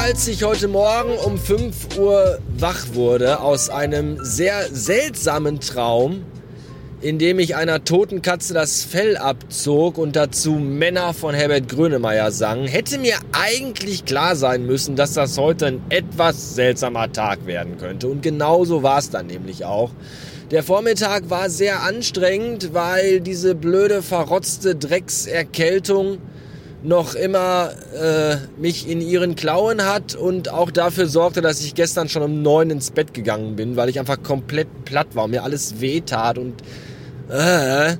[0.00, 6.24] als ich heute Morgen um 5 Uhr wach wurde aus einem sehr seltsamen Traum,
[7.02, 12.32] in dem ich einer toten Katze das Fell abzog und dazu Männer von Herbert Grönemeyer
[12.32, 17.76] sang, hätte mir eigentlich klar sein müssen, dass das heute ein etwas seltsamer Tag werden
[17.76, 18.08] könnte.
[18.08, 19.90] Und genauso war es dann nämlich auch.
[20.50, 26.18] Der Vormittag war sehr anstrengend, weil diese blöde, verrotzte Dreckserkältung
[26.82, 32.08] noch immer äh, mich in ihren Klauen hat und auch dafür sorgte, dass ich gestern
[32.08, 35.44] schon um neun ins Bett gegangen bin, weil ich einfach komplett platt war und mir
[35.44, 36.54] alles wehtat und
[37.28, 37.96] äh,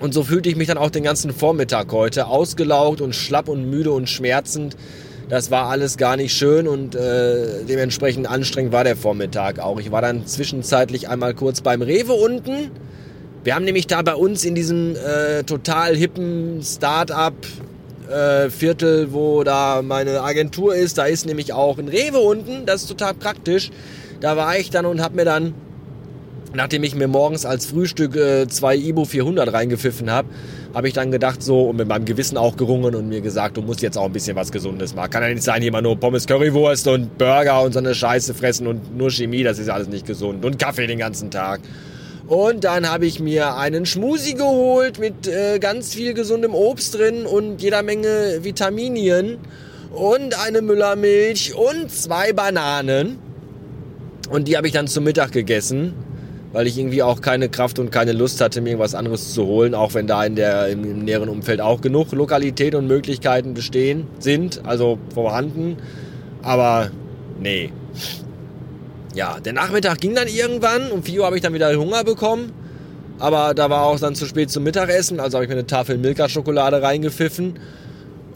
[0.00, 3.68] und so fühlte ich mich dann auch den ganzen Vormittag heute, ausgelaugt und schlapp und
[3.68, 4.76] müde und schmerzend.
[5.28, 9.80] Das war alles gar nicht schön und äh, dementsprechend anstrengend war der Vormittag auch.
[9.80, 12.70] Ich war dann zwischenzeitlich einmal kurz beim Rewe unten
[13.44, 17.34] wir haben nämlich da bei uns in diesem äh, total hippen Start-up
[18.08, 22.82] äh, Viertel, wo da meine Agentur ist, da ist nämlich auch ein Rewe unten, das
[22.82, 23.70] ist total praktisch.
[24.20, 25.54] Da war ich dann und hab mir dann,
[26.54, 30.28] nachdem ich mir morgens als Frühstück äh, zwei Ibo 400 reingepfiffen habe,
[30.74, 33.62] habe ich dann gedacht so und mit meinem Gewissen auch gerungen und mir gesagt, du
[33.62, 35.10] musst jetzt auch ein bisschen was Gesundes machen.
[35.10, 38.66] Kann ja nicht sein, immer nur Pommes Currywurst und Burger und so eine Scheiße fressen
[38.66, 40.44] und nur Chemie, das ist alles nicht gesund.
[40.44, 41.60] Und Kaffee den ganzen Tag.
[42.28, 47.24] Und dann habe ich mir einen Schmusi geholt mit äh, ganz viel gesundem Obst drin
[47.24, 49.38] und jeder Menge Vitaminien
[49.92, 53.18] und eine Müllermilch und zwei Bananen.
[54.30, 55.94] Und die habe ich dann zum Mittag gegessen,
[56.52, 59.74] weil ich irgendwie auch keine Kraft und keine Lust hatte, mir irgendwas anderes zu holen,
[59.74, 64.06] auch wenn da in der, im, im näheren Umfeld auch genug Lokalität und Möglichkeiten bestehen,
[64.18, 65.78] sind, also vorhanden.
[66.42, 66.90] Aber
[67.40, 67.72] nee,
[69.18, 70.92] ja, der Nachmittag ging dann irgendwann.
[70.92, 72.52] Um 4 Uhr habe ich dann wieder Hunger bekommen.
[73.18, 75.18] Aber da war auch dann zu spät zum Mittagessen.
[75.18, 77.58] Also habe ich mir eine Tafel Milka-Schokolade reingepfiffen.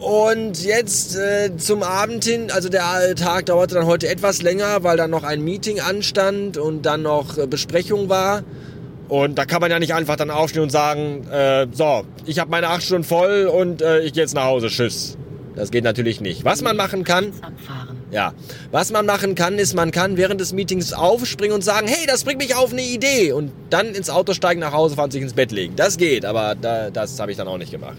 [0.00, 4.96] Und jetzt äh, zum Abend hin, also der Tag dauerte dann heute etwas länger, weil
[4.96, 8.42] dann noch ein Meeting anstand und dann noch äh, Besprechung war.
[9.08, 12.50] Und da kann man ja nicht einfach dann aufstehen und sagen, äh, so, ich habe
[12.50, 15.16] meine acht Stunden voll und äh, ich gehe jetzt nach Hause, tschüss.
[15.54, 16.44] Das geht natürlich nicht.
[16.44, 17.32] Was man machen kann,
[18.10, 18.32] ja,
[18.70, 22.24] was man machen kann, ist, man kann während des Meetings aufspringen und sagen, hey, das
[22.24, 25.32] bringt mich auf eine Idee und dann ins Auto steigen, nach Hause fahren, sich ins
[25.32, 25.74] Bett legen.
[25.76, 27.98] Das geht, aber da, das habe ich dann auch nicht gemacht.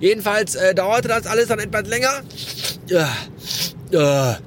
[0.00, 2.22] Jedenfalls äh, dauerte das alles dann etwas länger.
[2.88, 3.08] Ja,
[3.90, 4.38] ja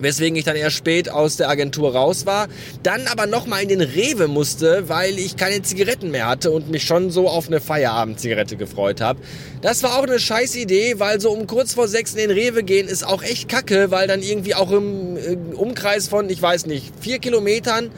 [0.00, 2.48] weswegen ich dann erst spät aus der Agentur raus war,
[2.82, 6.84] dann aber nochmal in den Rewe musste, weil ich keine Zigaretten mehr hatte und mich
[6.84, 9.20] schon so auf eine Feierabendzigarette gefreut habe.
[9.62, 12.62] Das war auch eine scheiß Idee, weil so um kurz vor sechs in den Rewe
[12.62, 15.18] gehen ist auch echt kacke, weil dann irgendwie auch im
[15.54, 17.90] Umkreis von, ich weiß nicht, vier Kilometern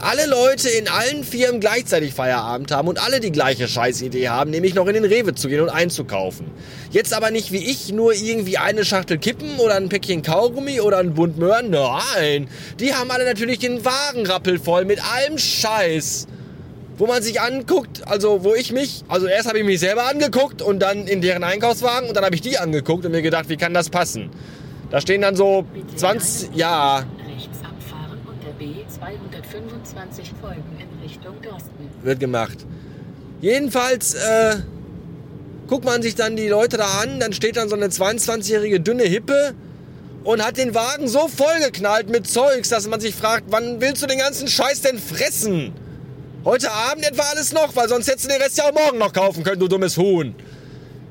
[0.00, 4.74] alle Leute in allen Firmen gleichzeitig Feierabend haben und alle die gleiche Scheißidee haben, nämlich
[4.74, 6.46] noch in den Rewe zu gehen und einzukaufen.
[6.90, 10.98] Jetzt aber nicht wie ich nur irgendwie eine Schachtel Kippen oder ein Päckchen Kaugummi oder
[10.98, 11.70] ein Bund Möhren.
[11.70, 12.48] Nein,
[12.78, 16.26] die haben alle natürlich den Wagenrappel voll mit allem Scheiß.
[16.96, 20.62] Wo man sich anguckt, also wo ich mich, also erst habe ich mich selber angeguckt
[20.62, 23.56] und dann in deren Einkaufswagen und dann habe ich die angeguckt und mir gedacht, wie
[23.56, 24.30] kann das passen?
[24.90, 25.64] Da stehen dann so
[25.96, 27.04] 20, ja,
[28.98, 31.88] 225 Folgen in Richtung Dorsten.
[32.02, 32.58] Wird gemacht.
[33.40, 34.56] Jedenfalls äh,
[35.68, 39.04] guckt man sich dann die Leute da an, dann steht dann so eine 22-jährige dünne
[39.04, 39.54] Hippe
[40.24, 44.06] und hat den Wagen so vollgeknallt mit Zeugs, dass man sich fragt, wann willst du
[44.06, 45.72] den ganzen Scheiß denn fressen?
[46.44, 49.12] Heute Abend etwa alles noch, weil sonst hättest du den Rest ja auch morgen noch
[49.12, 50.34] kaufen können, du dummes Huhn.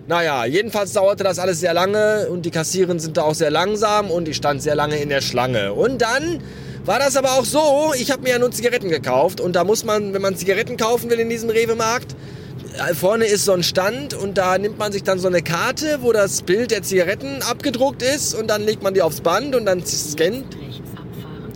[0.07, 4.09] Naja, jedenfalls dauerte das alles sehr lange und die Kassieren sind da auch sehr langsam
[4.09, 5.73] und ich stand sehr lange in der Schlange.
[5.73, 6.41] Und dann
[6.87, 9.83] war das aber auch so, ich habe mir ja nur Zigaretten gekauft und da muss
[9.83, 12.15] man, wenn man Zigaretten kaufen will in diesem Rewe-Markt,
[12.77, 15.99] äh, vorne ist so ein Stand und da nimmt man sich dann so eine Karte,
[16.01, 19.65] wo das Bild der Zigaretten abgedruckt ist und dann legt man die aufs Band und
[19.65, 20.55] dann scannt,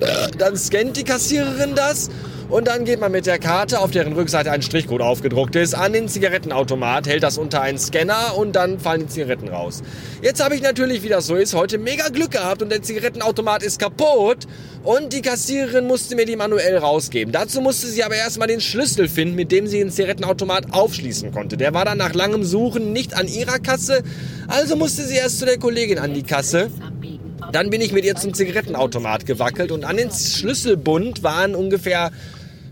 [0.02, 2.10] äh, dann scannt die Kassiererin das
[2.52, 5.94] und dann geht man mit der Karte, auf deren Rückseite ein Strichcode aufgedruckt ist, an
[5.94, 9.82] den Zigarettenautomat, hält das unter einen Scanner und dann fallen die Zigaretten raus.
[10.22, 13.64] Jetzt habe ich natürlich, wie das so ist, heute mega Glück gehabt und der Zigarettenautomat
[13.64, 14.48] ist kaputt
[14.84, 17.32] und die Kassiererin musste mir die manuell rausgeben.
[17.32, 21.56] Dazu musste sie aber erstmal den Schlüssel finden, mit dem sie den Zigarettenautomat aufschließen konnte.
[21.56, 24.04] Der war dann nach langem Suchen nicht an ihrer Kasse,
[24.48, 26.70] also musste sie erst zu der Kollegin an die Kasse.
[27.54, 32.12] Dann bin ich mit ihr zum Zigarettenautomat gewackelt und an den Schlüsselbund waren ungefähr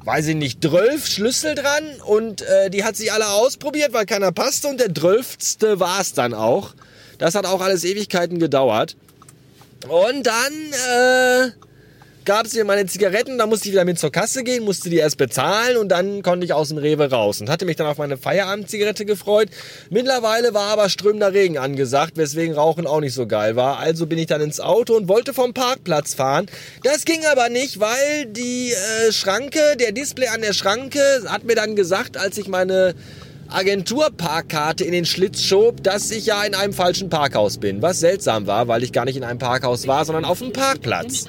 [0.10, 4.32] weiß ich nicht, zwölf Schlüssel dran und äh, die hat sich alle ausprobiert, weil keiner
[4.32, 6.74] passte und der zwölfste war es dann auch.
[7.20, 8.98] Das hat auch alles Ewigkeiten gedauert.
[9.88, 10.54] Und dann
[10.88, 11.52] äh,
[12.26, 14.98] gab es mir meine Zigaretten, dann musste ich wieder mit zur Kasse gehen, musste die
[14.98, 17.98] erst bezahlen und dann konnte ich aus dem Rewe raus und hatte mich dann auf
[17.98, 19.50] meine Feierabendzigarette gefreut.
[19.90, 23.80] Mittlerweile war aber strömender Regen angesagt, weswegen Rauchen auch nicht so geil war.
[23.80, 26.48] Also bin ich dann ins Auto und wollte vom Parkplatz fahren.
[26.84, 31.56] Das ging aber nicht, weil die äh, Schranke, der Display an der Schranke hat mir
[31.56, 32.96] dann gesagt, als ich meine
[33.52, 37.82] Agenturparkkarte in den Schlitz schob, dass ich ja in einem falschen Parkhaus bin.
[37.82, 41.26] Was seltsam war, weil ich gar nicht in einem Parkhaus war, sondern auf dem Parkplatz.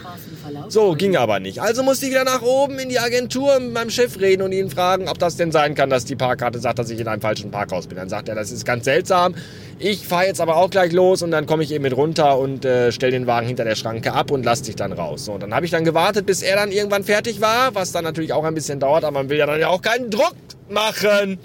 [0.70, 1.60] So, ging aber nicht.
[1.60, 4.70] Also musste ich wieder nach oben in die Agentur mit meinem Chef reden und ihn
[4.70, 7.50] fragen, ob das denn sein kann, dass die Parkkarte sagt, dass ich in einem falschen
[7.50, 7.96] Parkhaus bin.
[7.98, 9.34] Dann sagt er, das ist ganz seltsam.
[9.80, 12.64] Ich fahre jetzt aber auch gleich los und dann komme ich eben mit runter und
[12.64, 15.24] äh, stelle den Wagen hinter der Schranke ab und lasse dich dann raus.
[15.24, 18.32] So, dann habe ich dann gewartet, bis er dann irgendwann fertig war, was dann natürlich
[18.32, 20.36] auch ein bisschen dauert, aber man will ja dann ja auch keinen Druck
[20.68, 21.40] machen.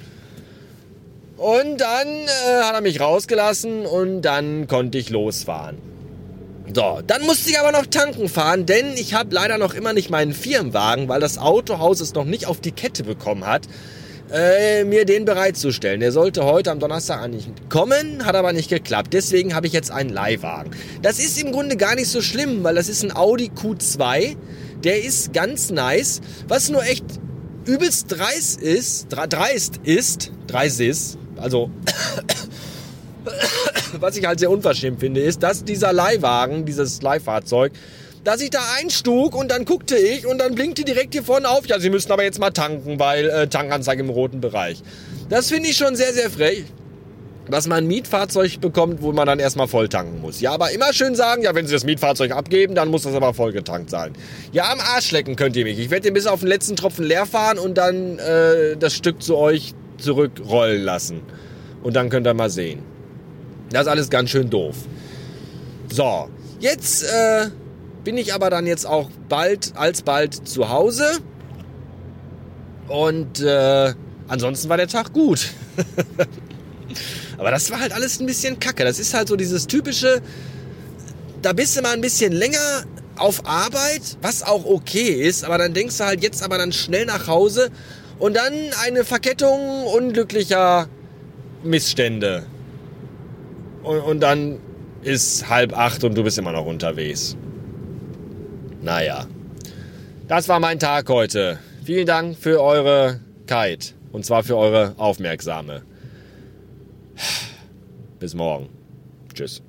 [1.37, 5.94] Und dann äh, hat er mich rausgelassen und dann konnte ich losfahren.
[6.73, 10.09] So, dann musste ich aber noch tanken fahren, denn ich habe leider noch immer nicht
[10.09, 13.67] meinen Firmenwagen, weil das Autohaus es noch nicht auf die Kette bekommen hat,
[14.31, 15.99] äh, mir den bereitzustellen.
[15.99, 19.13] Der sollte heute am Donnerstag eigentlich kommen, hat aber nicht geklappt.
[19.13, 20.71] Deswegen habe ich jetzt einen Leihwagen.
[21.01, 24.35] Das ist im Grunde gar nicht so schlimm, weil das ist ein Audi Q2.
[24.83, 26.21] Der ist ganz nice.
[26.47, 27.05] Was nur echt
[27.65, 31.69] übelst dreist ist, dreist ist, dreist ist, also,
[34.01, 37.71] was ich halt sehr unverschämt finde, ist, dass dieser Leihwagen, dieses Leihfahrzeug,
[38.23, 41.67] dass ich da einstug und dann guckte ich und dann blinkte direkt hier vorne auf,
[41.67, 44.81] ja, Sie müssen aber jetzt mal tanken, weil äh, Tankanzeige im roten Bereich.
[45.29, 46.65] Das finde ich schon sehr, sehr frech
[47.49, 50.41] dass man ein Mietfahrzeug bekommt, wo man dann erstmal voll tanken muss.
[50.41, 53.33] Ja, aber immer schön sagen, ja, wenn Sie das Mietfahrzeug abgeben, dann muss das aber
[53.33, 54.13] voll getankt sein.
[54.51, 55.79] Ja, am Arsch lecken könnt ihr mich.
[55.79, 59.21] Ich werde den bis auf den letzten Tropfen leer fahren und dann äh, das Stück
[59.21, 61.21] zu euch zurückrollen lassen.
[61.83, 62.94] Und dann könnt ihr mal sehen.
[63.75, 64.73] Das ist alles ganz schön doof.
[65.91, 66.29] So,
[66.61, 67.49] jetzt äh,
[68.05, 71.17] bin ich aber dann jetzt auch bald, alsbald zu Hause.
[72.87, 73.93] Und äh,
[74.29, 75.49] ansonsten war der Tag gut.
[77.37, 78.85] aber das war halt alles ein bisschen kacke.
[78.85, 80.21] Das ist halt so dieses typische,
[81.41, 82.85] da bist du mal ein bisschen länger
[83.17, 87.05] auf Arbeit, was auch okay ist, aber dann denkst du halt jetzt aber dann schnell
[87.05, 87.71] nach Hause
[88.19, 88.53] und dann
[88.85, 90.87] eine Verkettung unglücklicher
[91.61, 92.45] Missstände.
[93.85, 94.59] Und, und dann
[95.03, 97.37] ist halb acht und du bist immer noch unterwegs.
[98.81, 99.27] Naja,
[100.27, 101.59] das war mein Tag heute.
[101.83, 103.93] Vielen Dank für eure Kite.
[104.11, 105.83] Und zwar für eure Aufmerksame.
[108.19, 108.69] Bis morgen.
[109.33, 109.61] Tschüss.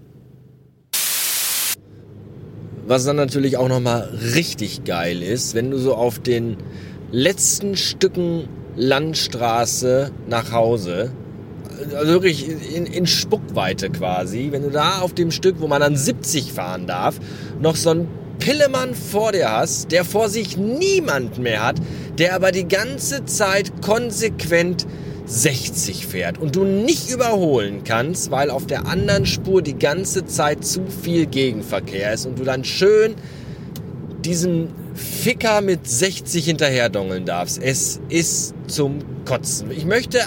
[2.86, 6.56] Was dann natürlich auch nochmal richtig geil ist, wenn du so auf den
[7.10, 11.10] letzten Stücken Landstraße nach Hause,
[11.94, 15.96] also wirklich in, in Spuckweite quasi, wenn du da auf dem Stück, wo man dann
[15.96, 17.16] 70 fahren darf,
[17.60, 18.08] noch so einen
[18.38, 21.76] Pillemann vor dir hast, der vor sich niemand mehr hat,
[22.18, 24.86] der aber die ganze Zeit konsequent
[25.26, 30.64] 60 fährt und du nicht überholen kannst, weil auf der anderen Spur die ganze Zeit
[30.64, 33.16] zu viel Gegenverkehr ist und du dann schön
[34.24, 37.60] diesen Ficker mit 60 hinterherdongeln darfst.
[37.60, 39.70] Es ist zum Kotzen.
[39.70, 40.20] Ich möchte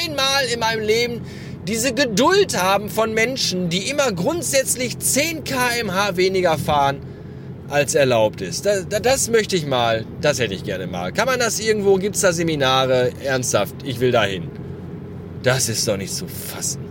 [0.00, 1.20] einmal in meinem Leben
[1.66, 7.00] diese Geduld haben von Menschen, die immer grundsätzlich 10 kmh weniger fahren,
[7.68, 8.66] als erlaubt ist.
[8.66, 11.12] Das, das, möchte ich mal, das hätte ich gerne mal.
[11.12, 13.12] Kann man das irgendwo, gibt es da Seminare?
[13.22, 14.48] Ernsthaft, ich will dahin.
[15.42, 16.89] Das ist doch nicht zu fassen.